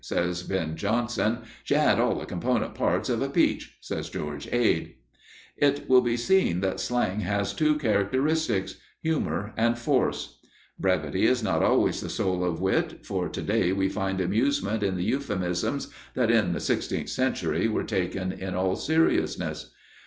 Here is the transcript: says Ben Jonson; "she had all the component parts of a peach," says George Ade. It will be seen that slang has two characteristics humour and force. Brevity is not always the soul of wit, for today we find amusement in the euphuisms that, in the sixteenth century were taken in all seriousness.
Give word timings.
says 0.03 0.41
Ben 0.41 0.75
Jonson; 0.75 1.43
"she 1.63 1.75
had 1.75 1.99
all 1.99 2.15
the 2.17 2.25
component 2.25 2.73
parts 2.73 3.07
of 3.07 3.21
a 3.21 3.29
peach," 3.29 3.77
says 3.81 4.09
George 4.09 4.49
Ade. 4.51 4.95
It 5.55 5.87
will 5.87 6.01
be 6.01 6.17
seen 6.17 6.61
that 6.61 6.79
slang 6.79 7.19
has 7.19 7.53
two 7.53 7.75
characteristics 7.77 8.77
humour 9.03 9.53
and 9.55 9.77
force. 9.77 10.39
Brevity 10.79 11.27
is 11.27 11.43
not 11.43 11.61
always 11.61 12.01
the 12.01 12.09
soul 12.09 12.43
of 12.43 12.59
wit, 12.59 13.05
for 13.05 13.29
today 13.29 13.73
we 13.73 13.89
find 13.89 14.19
amusement 14.19 14.81
in 14.81 14.95
the 14.97 15.05
euphuisms 15.07 15.89
that, 16.15 16.31
in 16.31 16.53
the 16.53 16.59
sixteenth 16.59 17.09
century 17.09 17.67
were 17.67 17.83
taken 17.83 18.31
in 18.31 18.55
all 18.55 18.75
seriousness. 18.75 19.69